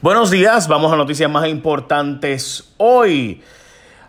[0.00, 3.42] Buenos días, vamos a noticias más importantes hoy.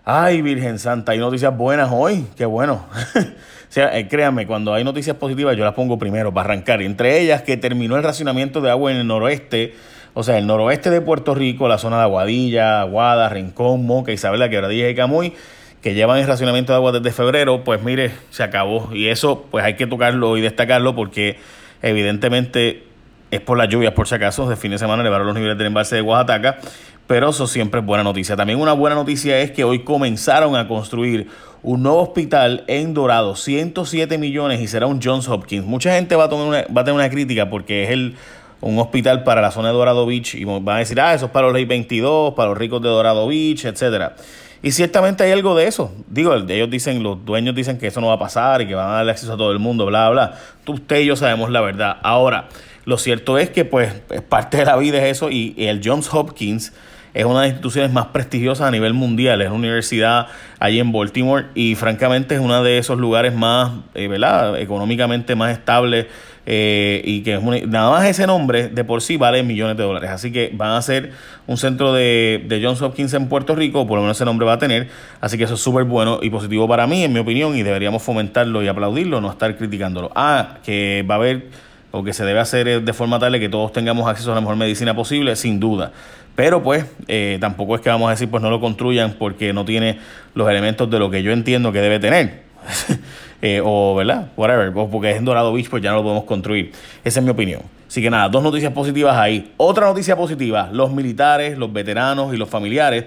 [0.05, 2.85] Ay, Virgen Santa, hay noticias buenas hoy, qué bueno.
[3.15, 3.23] o
[3.69, 6.83] sea, eh, créanme, cuando hay noticias positivas yo las pongo primero para arrancar.
[6.83, 9.73] Entre ellas que terminó el racionamiento de agua en el noroeste,
[10.13, 14.47] o sea, el noroeste de Puerto Rico, la zona de Aguadilla, Aguada, Rincón, Moca, Isabela,
[14.47, 15.33] Quebradilla y Camuy,
[15.81, 18.93] que llevan el racionamiento de agua desde febrero, pues mire, se acabó.
[18.93, 21.39] Y eso pues hay que tocarlo y destacarlo porque
[21.81, 22.88] evidentemente
[23.31, 25.67] es por las lluvias, por si acaso, de fin de semana elevaron los niveles del
[25.67, 26.59] embalse de Oaxaca,
[27.07, 28.35] pero eso siempre es buena noticia.
[28.35, 31.27] También una buena noticia es que hoy comenzaron a construir
[31.63, 35.65] un nuevo hospital en Dorado, 107 millones y será un Johns Hopkins.
[35.65, 38.15] Mucha gente va a, tener una crítica porque es el,
[38.61, 41.31] un hospital para la zona de Dorado Beach y van a decir, ah, eso es
[41.31, 44.15] para los Reyes 22, para los ricos de Dorado Beach, etcétera.
[44.61, 45.93] Y ciertamente hay algo de eso.
[46.07, 48.89] Digo, ellos dicen, los dueños dicen que eso no va a pasar y que van
[48.89, 50.33] a darle acceso a todo el mundo, bla, bla.
[50.65, 51.97] Tú, usted y yo sabemos la verdad.
[52.03, 52.49] Ahora,
[52.89, 56.11] lo cierto es que pues es parte de la vida es eso y, el Johns
[56.11, 56.73] Hopkins
[57.13, 60.27] es una de las instituciones más prestigiosas a nivel mundial, es una universidad
[60.59, 64.59] allí en Baltimore y francamente es uno de esos lugares más, eh, ¿verdad?
[64.59, 66.07] Económicamente más estables
[66.45, 70.09] eh, y que nada más ese nombre de por sí vale millones de dólares.
[70.09, 71.11] Así que van a ser
[71.45, 74.53] un centro de, de Johns Hopkins en Puerto Rico, por lo menos ese nombre va
[74.53, 74.87] a tener.
[75.21, 78.01] Así que eso es súper bueno y positivo para mí, en mi opinión, y deberíamos
[78.01, 80.11] fomentarlo y aplaudirlo, no estar criticándolo.
[80.15, 83.71] Ah, que va a haber o que se debe hacer de forma tal que todos
[83.71, 85.91] tengamos acceso a la mejor medicina posible, sin duda.
[86.35, 89.65] Pero pues eh, tampoco es que vamos a decir pues no lo construyan porque no
[89.65, 89.99] tiene
[90.35, 92.43] los elementos de lo que yo entiendo que debe tener.
[93.41, 94.27] Eh, o, ¿verdad?
[94.35, 94.73] Whatever.
[94.73, 96.73] Porque es en Dorado Beach, pues ya no lo podemos construir.
[97.05, 97.61] Esa es mi opinión.
[97.87, 99.53] Así que nada, dos noticias positivas ahí.
[99.55, 103.05] Otra noticia positiva, los militares, los veteranos y los familiares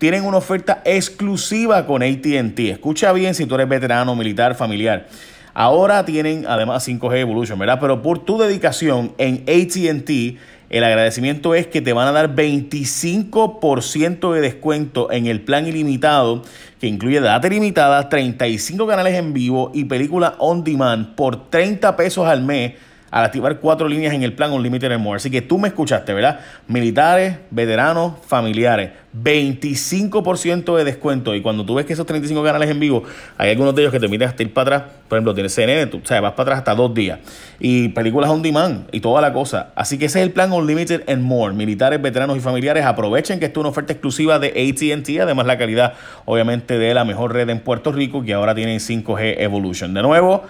[0.00, 2.58] tienen una oferta exclusiva con ATT.
[2.58, 5.06] Escucha bien si tú eres veterano, militar, familiar.
[5.54, 7.78] Ahora tienen además 5G Evolution, ¿verdad?
[7.80, 10.38] Pero por tu dedicación en ATT,
[10.70, 16.42] el agradecimiento es que te van a dar 25% de descuento en el plan ilimitado,
[16.80, 22.26] que incluye data ilimitada, 35 canales en vivo y película on demand por 30 pesos
[22.28, 22.74] al mes
[23.10, 25.16] al activar cuatro líneas en el plan Unlimited More.
[25.16, 26.40] Así que tú me escuchaste, ¿verdad?
[26.68, 28.90] Militares, veteranos, familiares.
[29.12, 31.34] 25% de descuento.
[31.34, 33.02] Y cuando tú ves que esos 35 canales en vivo,
[33.36, 34.92] hay algunos de ellos que te permiten hasta ir para atrás.
[35.08, 37.18] Por ejemplo, tienes CNN, tú, o sea, vas para atrás hasta dos días.
[37.58, 39.70] Y películas on demand y toda la cosa.
[39.74, 41.52] Así que ese es el plan Unlimited and More.
[41.52, 45.20] Militares, veteranos y familiares, aprovechen que esto es una oferta exclusiva de ATT.
[45.20, 45.94] Además, la calidad,
[46.24, 49.92] obviamente, de la mejor red en Puerto Rico, que ahora tienen 5G Evolution.
[49.92, 50.44] De nuevo,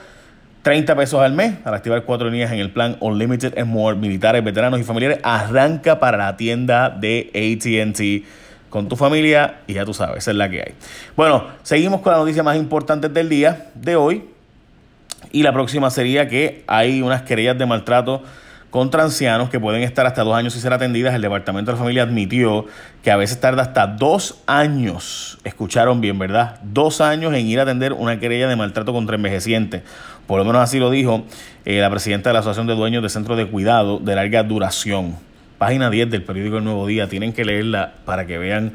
[0.63, 3.97] 30 pesos al mes al activar cuatro líneas en el plan Unlimited and More.
[3.97, 5.19] Militares, veteranos y familiares.
[5.23, 10.37] Arranca para la tienda de ATT con tu familia y ya tú sabes, esa es
[10.37, 10.75] la que hay.
[11.17, 14.25] Bueno, seguimos con las noticias más importantes del día de hoy.
[15.33, 18.23] Y la próxima sería que hay unas querellas de maltrato
[18.71, 21.15] contra ancianos que pueden estar hasta dos años sin ser atendidas.
[21.15, 22.67] El Departamento de la Familia admitió
[23.03, 26.61] que a veces tarda hasta dos años, escucharon bien, ¿verdad?
[26.63, 29.83] Dos años en ir a atender una querella de maltrato contra envejecientes.
[30.27, 31.25] Por lo menos así lo dijo
[31.65, 35.17] eh, la presidenta de la Asociación de Dueños de Centros de Cuidado de Larga Duración.
[35.59, 37.09] Página 10 del periódico El Nuevo Día.
[37.09, 38.73] Tienen que leerla para que vean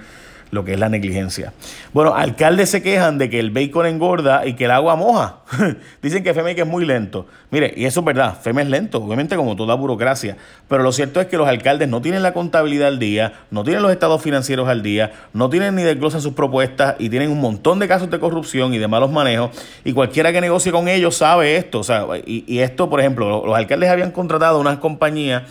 [0.52, 1.54] lo que es la negligencia.
[1.94, 5.40] Bueno, alcaldes se quejan de que el bacon engorda y que el agua moja.
[6.02, 7.28] Dicen que FEMEC es muy lento.
[7.52, 11.22] Mire, y eso es verdad, FEME es lento, obviamente como toda burocracia, pero lo cierto
[11.22, 14.68] es que los alcaldes no tienen la contabilidad al día, no tienen los estados financieros
[14.68, 18.20] al día, no tienen ni desglosan sus propuestas y tienen un montón de casos de
[18.20, 19.52] corrupción y de malos manejos
[19.84, 21.80] y cualquiera que negocie con ellos sabe esto.
[21.80, 25.44] O sea, y, y esto, por ejemplo, los alcaldes habían contratado unas compañías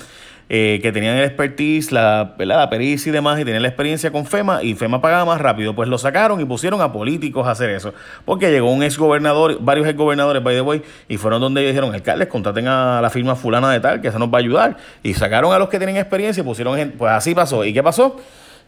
[0.49, 4.27] eh, que tenían el expertise, la, la pericia y demás, y tenían la experiencia con
[4.27, 7.71] FEMA, y FEMA pagaba más rápido, pues lo sacaron y pusieron a políticos a hacer
[7.71, 7.95] eso.
[8.25, 11.95] Porque llegó un ex gobernador, varios ex gobernadores, by the way, y fueron donde dijeron,
[11.95, 14.77] alcaldes, contraten a la firma fulana de tal, que eso nos va a ayudar.
[15.03, 17.65] Y sacaron a los que tienen experiencia y pusieron gente, pues así pasó.
[17.65, 18.21] ¿Y qué pasó?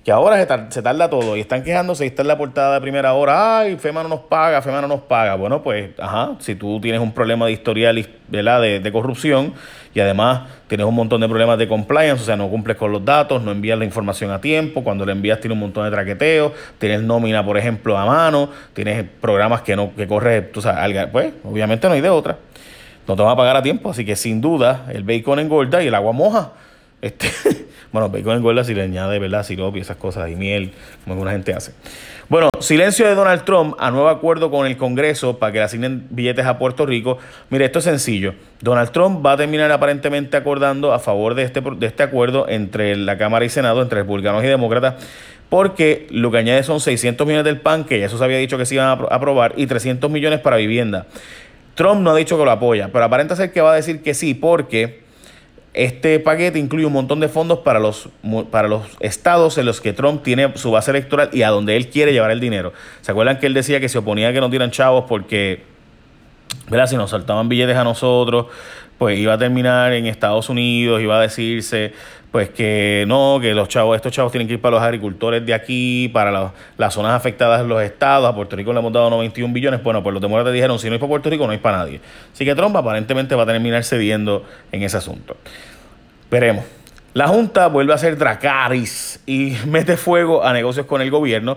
[0.07, 0.39] Que ahora
[0.71, 3.75] se, tarda todo y están quejándose y está en la portada de primera hora, ay,
[3.75, 5.35] FEMA no nos paga, FEMA no nos paga.
[5.35, 8.61] Bueno, pues, ajá, si tú tienes un problema de historial ¿verdad?
[8.61, 9.55] De, corrupción
[9.95, 13.05] y además tienes un montón de problemas de compliance, o sea, no cumples con los
[13.05, 16.53] datos, no envías la información a tiempo, cuando le envías tiene un montón de traqueteos,
[16.79, 21.33] tienes nómina, por ejemplo, a mano, tienes programas que no que corre, tú sabes, pues
[21.43, 22.39] obviamente no hay de otra.
[23.09, 25.89] No te van a pagar a tiempo, así que sin duda el bacon engorda y
[25.89, 26.53] el agua moja.
[27.03, 27.29] Este,
[27.93, 29.45] bueno, bacon engorda si le añade, ¿verdad?
[29.45, 30.73] Sirope y esas cosas, y miel,
[31.05, 31.73] como alguna gente hace.
[32.29, 36.09] Bueno, silencio de Donald Trump a nuevo acuerdo con el Congreso para que le asignen
[36.11, 37.19] billetes a Puerto Rico.
[37.51, 38.35] Mire, esto es sencillo.
[38.61, 42.97] Donald Trump va a terminar aparentemente acordando a favor de este, de este acuerdo entre
[42.97, 44.95] la Cámara y Senado, entre republicanos y demócratas,
[45.49, 48.59] porque lo que añade son 600 millones del PAN, que ya eso se había dicho
[48.59, 51.07] que se iban a aprobar, y 300 millones para vivienda.
[51.77, 54.15] Trump no ha dicho que lo apoya, pero aparenta ser que va a decir que
[54.15, 55.06] sí, porque
[55.77, 58.09] este paquete incluye un montón de fondos para los,
[58.51, 61.91] para los estados en los que Trump tiene su base electoral y a donde él
[61.91, 62.73] quiere llevar el dinero.
[63.03, 65.65] ¿Se acuerdan que él decía que se oponía a que no dieran chavos porque,
[66.71, 66.87] ¿verdad?
[66.87, 68.47] Si nos saltaban billetes a nosotros,
[68.97, 71.93] pues iba a terminar en Estados Unidos, iba a decirse
[72.31, 75.55] pues que no, que los chavos, estos chavos tienen que ir para los agricultores de
[75.55, 79.83] aquí, para las zonas afectadas los estados, a Puerto Rico le hemos dado 91 billones,
[79.83, 82.01] bueno, pues los demócratas dijeron, si no es para Puerto Rico, no es para nadie.
[82.33, 85.37] Así que Trump aparentemente va a terminar cediendo en ese asunto.
[86.31, 86.65] Veremos.
[87.15, 91.57] La Junta vuelve a ser Dracaris y mete fuego a negocios con el gobierno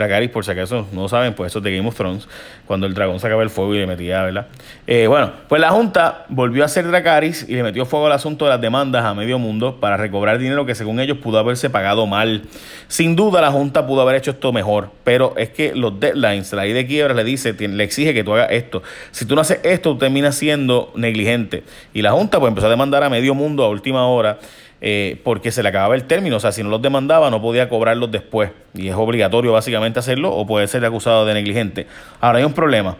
[0.00, 2.26] Dracarys, por si acaso no saben, pues eso es de Game of Thrones,
[2.66, 4.46] cuando el dragón sacaba el fuego y le metía, ¿verdad?
[4.86, 8.46] Eh, bueno, pues la Junta volvió a ser Dracarys y le metió fuego al asunto
[8.46, 12.06] de las demandas a medio mundo para recobrar dinero que según ellos pudo haberse pagado
[12.06, 12.42] mal.
[12.88, 16.62] Sin duda la Junta pudo haber hecho esto mejor, pero es que los deadlines, la
[16.62, 18.82] ley de quiebra le dice, le exige que tú hagas esto.
[19.10, 21.64] Si tú no haces esto, tú terminas siendo negligente.
[21.92, 24.38] Y la Junta pues empezó a demandar a medio mundo a última hora.
[24.82, 27.68] Eh, porque se le acababa el término, o sea, si no los demandaba no podía
[27.68, 28.50] cobrarlos después.
[28.74, 31.86] Y es obligatorio básicamente hacerlo o puede ser acusado de negligente.
[32.20, 32.96] Ahora hay un problema,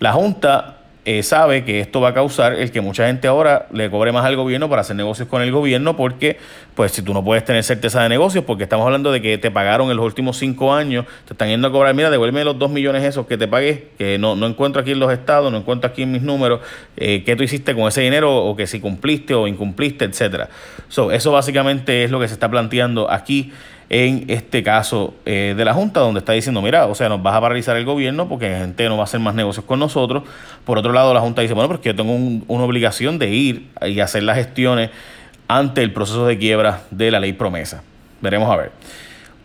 [0.00, 3.90] la Junta eh, sabe que esto va a causar el que mucha gente ahora le
[3.90, 6.38] cobre más al gobierno para hacer negocios con el gobierno, porque
[6.74, 9.50] pues si tú no puedes tener certeza de negocios, porque estamos hablando de que te
[9.50, 12.70] pagaron en los últimos cinco años, te están yendo a cobrar, mira, devuélveme los dos
[12.70, 15.90] millones esos que te pagué, que no, no encuentro aquí en los estados, no encuentro
[15.90, 16.60] aquí en mis números,
[16.96, 20.48] eh, qué tú hiciste con ese dinero, o que si cumpliste o incumpliste, etcétera.
[20.88, 23.52] So, eso básicamente es lo que se está planteando aquí
[23.90, 27.34] en este caso eh, de la Junta, donde está diciendo, mira, o sea, nos vas
[27.34, 30.22] a paralizar el gobierno porque la gente no va a hacer más negocios con nosotros.
[30.64, 33.98] Por otro lado, la Junta dice, bueno, porque yo tengo una obligación de ir y
[33.98, 34.90] hacer las gestiones
[35.48, 37.82] ante el proceso de quiebra de la ley promesa.
[38.20, 38.70] Veremos a ver.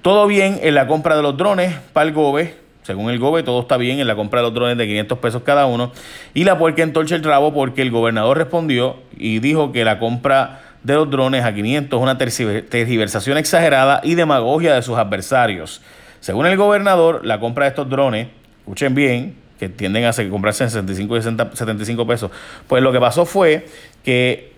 [0.04, 2.56] Todo bien en la compra de los drones para el GOBE.
[2.84, 5.42] Según el GOBE, todo está bien en la compra de los drones de 500 pesos
[5.42, 5.92] cada uno.
[6.36, 10.65] Y la puerca entorcha el rabo porque el gobernador respondió y dijo que la compra
[10.86, 15.82] de los drones a 500 una tergiversación exagerada y demagogia de sus adversarios.
[16.20, 18.28] Según el gobernador, la compra de estos drones,
[18.60, 22.30] escuchen bien, que tienden a comprarse en 65 y 75 pesos,
[22.68, 23.68] pues lo que pasó fue
[24.04, 24.54] que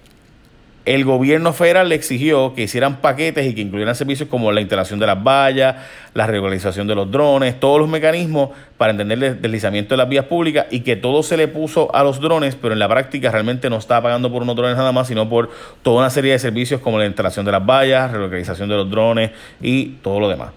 [0.87, 4.99] el gobierno federal le exigió que hicieran paquetes y que incluyeran servicios como la instalación
[4.99, 5.75] de las vallas,
[6.13, 10.25] la regularización de los drones, todos los mecanismos para entender el deslizamiento de las vías
[10.25, 13.69] públicas y que todo se le puso a los drones, pero en la práctica realmente
[13.69, 15.49] no estaba pagando por unos drones nada más, sino por
[15.81, 19.31] toda una serie de servicios como la instalación de las vallas, relocalización de los drones
[19.61, 20.51] y todo lo demás.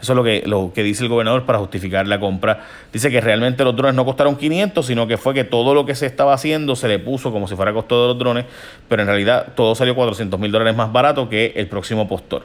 [0.00, 2.66] Eso es lo que, lo que dice el gobernador para justificar la compra.
[2.92, 5.94] Dice que realmente los drones no costaron 500, sino que fue que todo lo que
[5.94, 8.46] se estaba haciendo se le puso como si fuera costo de los drones,
[8.88, 12.44] pero en realidad todo salió 400 mil dólares más barato que el próximo postor.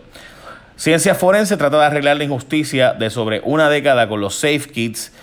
[0.76, 5.14] Ciencia Forense trata de arreglar la injusticia de sobre una década con los Safe Kits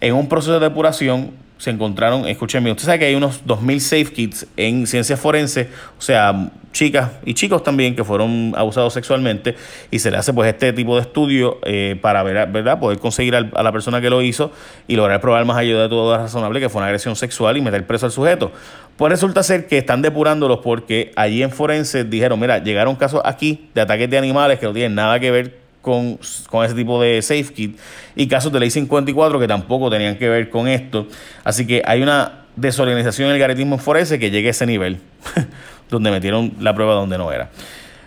[0.00, 4.06] en un proceso de depuración se encontraron, escúchenme, usted sabe que hay unos 2.000 safe
[4.06, 9.54] kits en ciencia forense, o sea, chicas y chicos también que fueron abusados sexualmente
[9.88, 12.80] y se le hace pues este tipo de estudio eh, para ver, ¿verdad?
[12.80, 14.50] poder conseguir a la persona que lo hizo
[14.88, 17.86] y lograr probar más allá de todo razonable que fue una agresión sexual y meter
[17.86, 18.50] preso al sujeto.
[18.96, 23.68] Pues resulta ser que están depurándolos porque allí en forense dijeron, mira, llegaron casos aquí
[23.72, 26.18] de ataques de animales que no tienen nada que ver con,
[26.64, 27.78] ese tipo de safe kit
[28.16, 31.06] y casos de ley 54 que tampoco tenían que ver con esto.
[31.44, 35.00] Así que hay una desorganización en el garetismo forense que llegue a ese nivel,
[35.90, 37.50] donde metieron la prueba donde no era.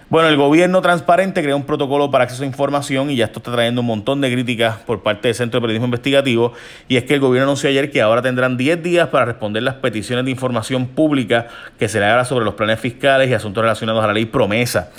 [0.08, 3.52] Bueno, el gobierno transparente creó un protocolo para acceso a información y ya esto está
[3.52, 6.54] trayendo un montón de críticas por parte del Centro de Periodismo Investigativo
[6.88, 9.74] y es que el gobierno anunció ayer que ahora tendrán 10 días para responder las
[9.76, 11.48] peticiones de información pública
[11.80, 14.92] que se le haga sobre los planes fiscales y asuntos relacionados a la ley promesa.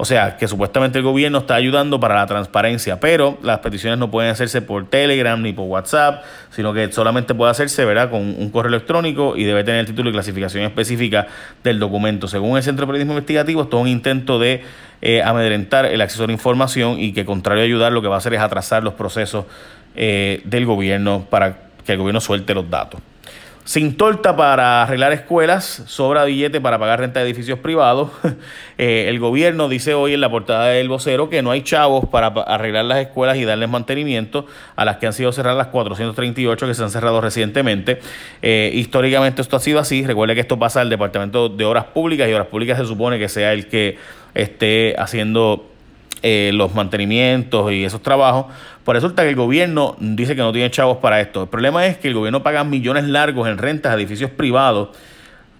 [0.00, 4.12] O sea, que supuestamente el gobierno está ayudando para la transparencia, pero las peticiones no
[4.12, 8.08] pueden hacerse por Telegram ni por WhatsApp, sino que solamente puede hacerse ¿verdad?
[8.08, 11.26] con un correo electrónico y debe tener el título y clasificación específica
[11.64, 12.28] del documento.
[12.28, 14.62] Según el Centro de Periodismo Investigativo, esto es un intento de
[15.02, 18.14] eh, amedrentar el acceso a la información y que, contrario a ayudar, lo que va
[18.14, 19.46] a hacer es atrasar los procesos
[19.96, 23.00] eh, del gobierno para que el gobierno suelte los datos.
[23.68, 28.08] Sin torta para arreglar escuelas, sobra billete para pagar renta de edificios privados.
[28.80, 32.28] Eh, el gobierno dice hoy en la portada del vocero que no hay chavos para
[32.28, 34.46] arreglar las escuelas y darles mantenimiento
[34.76, 37.98] a las que han sido cerradas las 438 que se han cerrado recientemente.
[38.40, 40.06] Eh, históricamente esto ha sido así.
[40.06, 43.28] Recuerde que esto pasa al Departamento de Obras Públicas y Obras Públicas se supone que
[43.28, 43.98] sea el que
[44.32, 45.66] esté haciendo
[46.22, 48.46] eh, los mantenimientos y esos trabajos,
[48.84, 51.42] pues resulta que el gobierno dice que no tiene chavos para esto.
[51.42, 54.90] El problema es que el gobierno paga millones largos en rentas a edificios privados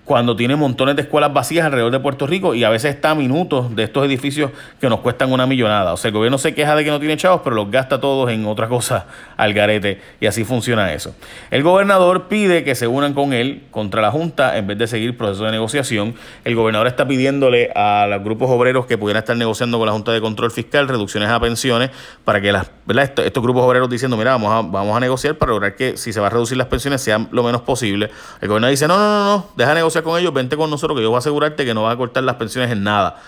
[0.08, 3.14] cuando tiene montones de escuelas vacías alrededor de Puerto Rico y a veces está a
[3.14, 4.50] minutos de estos edificios
[4.80, 5.92] que nos cuestan una millonada.
[5.92, 8.30] O sea, el gobierno se queja de que no tiene chavos, pero los gasta todos
[8.30, 11.14] en otra cosa al garete y así funciona eso.
[11.50, 15.14] El gobernador pide que se unan con él contra la Junta en vez de seguir
[15.18, 16.14] proceso de negociación.
[16.42, 20.12] El gobernador está pidiéndole a los grupos obreros que pudieran estar negociando con la Junta
[20.12, 21.90] de Control Fiscal reducciones a pensiones
[22.24, 25.52] para que las, Estos, estos, grupos obreros diciendo, mira, vamos a, vamos a negociar para
[25.52, 28.10] lograr que si se va a reducir las pensiones sean lo menos posible.
[28.40, 31.02] El gobernador dice, no, no, no, no, deja negociar con ellos, vente con nosotros que
[31.02, 33.20] yo voy a asegurarte que no va a cortar las pensiones en nada.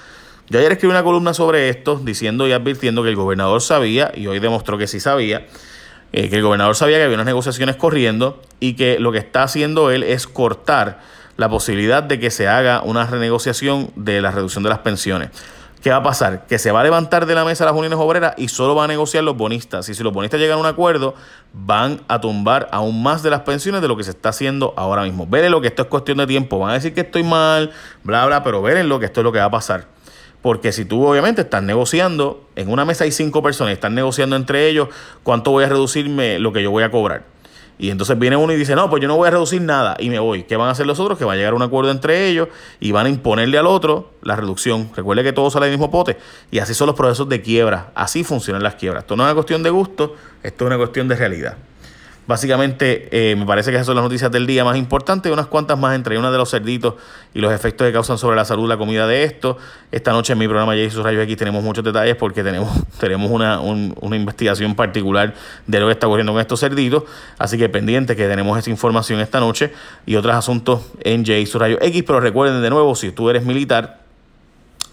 [0.49, 4.27] Yo ayer escribí una columna sobre esto, diciendo y advirtiendo que el gobernador sabía, y
[4.27, 5.47] hoy demostró que sí sabía,
[6.13, 9.45] eh, que el gobernador sabía que había unas negociaciones corriendo y que lo que está
[9.45, 11.01] haciendo él es cortar
[11.37, 15.31] la posibilidad de que se haga una renegociación de la reducción de las pensiones.
[15.83, 16.47] ¿Qué va a pasar?
[16.47, 18.89] Que se va a levantar de la mesa las uniones obreras y solo van a
[18.93, 19.89] negociar los bonistas.
[19.89, 21.15] Y si los bonistas llegan a un acuerdo,
[21.55, 25.05] van a tumbar aún más de las pensiones de lo que se está haciendo ahora
[25.05, 25.27] mismo.
[25.31, 26.59] lo que esto es cuestión de tiempo.
[26.59, 27.73] Van a decir que estoy mal,
[28.05, 29.87] bla, bla, pero lo que esto es lo que va a pasar.
[30.43, 34.69] Porque si tú obviamente estás negociando, en una mesa hay cinco personas, están negociando entre
[34.69, 34.89] ellos
[35.23, 37.23] cuánto voy a reducirme lo que yo voy a cobrar.
[37.81, 40.11] Y entonces viene uno y dice, no, pues yo no voy a reducir nada y
[40.11, 40.43] me voy.
[40.43, 41.17] ¿Qué van a hacer los otros?
[41.19, 44.37] Que van a llegar un acuerdo entre ellos y van a imponerle al otro la
[44.37, 44.91] reducción.
[44.95, 46.19] Recuerde que todo sale del mismo pote.
[46.51, 47.91] Y así son los procesos de quiebra.
[47.95, 49.05] Así funcionan las quiebras.
[49.05, 51.57] Esto no es una cuestión de gusto, esto es una cuestión de realidad.
[52.31, 55.33] Básicamente, eh, me parece que esas son las noticias del día más importantes.
[55.33, 56.95] Unas cuantas más entre una de los cerditos
[57.35, 59.59] y los efectos que causan sobre la salud la comida de esto.
[59.91, 62.71] Esta noche en mi programa Jesús Rayos X tenemos muchos detalles porque tenemos,
[63.01, 65.35] tenemos una, una investigación particular
[65.67, 67.03] de lo que está ocurriendo con estos cerditos.
[67.37, 69.73] Así que pendiente que tenemos esa información esta noche
[70.07, 72.05] y otros asuntos en Jesús Rayos X.
[72.07, 74.03] Pero recuerden de nuevo, si tú eres militar,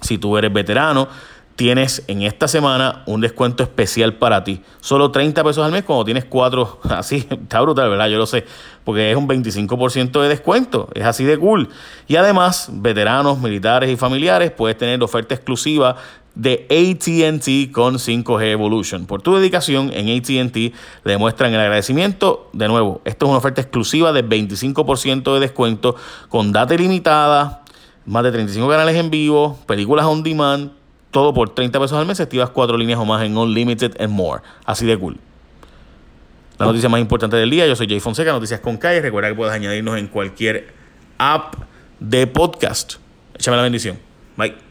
[0.02, 1.08] si tú eres veterano,
[1.58, 4.62] tienes en esta semana un descuento especial para ti.
[4.80, 6.80] Solo 30 pesos al mes cuando tienes cuatro.
[6.90, 8.08] Así, está brutal, ¿verdad?
[8.08, 8.46] Yo lo sé.
[8.86, 10.88] Porque es un 25% de descuento.
[10.94, 11.68] Es así de cool.
[12.08, 15.98] Y además, veteranos, militares y familiares, puedes tener oferta exclusiva
[16.36, 19.06] de ATT con 5G Evolution.
[19.06, 22.50] Por tu dedicación en ATT le demuestran el agradecimiento.
[22.54, 25.96] De nuevo, esto es una oferta exclusiva de 25% de descuento
[26.30, 27.64] con data ilimitada,
[28.06, 30.77] más de 35 canales en vivo, películas on demand
[31.18, 34.44] todo por 30 pesos al mes, activas cuatro líneas o más en Unlimited and More.
[34.66, 35.18] Así de cool.
[36.60, 39.02] La noticia más importante del día, yo soy Jay Fonseca, Noticias con Calle.
[39.02, 40.76] Recuerda que puedes añadirnos en cualquier
[41.18, 41.56] app
[42.00, 42.98] de podcast.
[43.34, 43.98] Échame la bendición.
[44.36, 44.67] Bye.